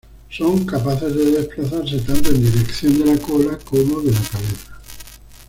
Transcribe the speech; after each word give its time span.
Son 0.31 0.65
capaces 0.65 1.13
de 1.15 1.25
desplazarse 1.33 1.99
tanto 1.99 2.31
en 2.31 2.41
dirección 2.41 2.97
de 2.97 3.05
la 3.13 3.21
cola 3.21 3.55
como 3.59 4.01
de 4.01 4.09
la 4.11 4.19
cabeza. 4.21 4.79